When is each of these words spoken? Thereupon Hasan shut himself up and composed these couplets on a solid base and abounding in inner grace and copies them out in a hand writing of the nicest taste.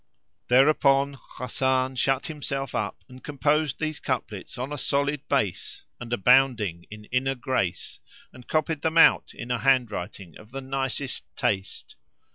Thereupon 0.47 1.15
Hasan 1.37 1.95
shut 1.95 2.25
himself 2.25 2.73
up 2.73 3.03
and 3.07 3.23
composed 3.23 3.77
these 3.79 3.99
couplets 3.99 4.57
on 4.57 4.73
a 4.73 4.77
solid 4.79 5.27
base 5.27 5.85
and 5.99 6.11
abounding 6.11 6.87
in 6.89 7.05
inner 7.11 7.35
grace 7.35 7.99
and 8.33 8.47
copies 8.47 8.79
them 8.79 8.97
out 8.97 9.29
in 9.35 9.51
a 9.51 9.59
hand 9.59 9.91
writing 9.91 10.39
of 10.39 10.49
the 10.49 10.59
nicest 10.61 11.25
taste. 11.35 11.97